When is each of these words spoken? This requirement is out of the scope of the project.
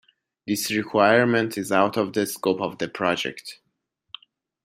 This 0.47 0.71
requirement 0.71 1.59
is 1.59 1.71
out 1.71 1.95
of 1.95 2.13
the 2.13 2.25
scope 2.25 2.59
of 2.59 2.79
the 2.79 2.87
project. 2.87 3.59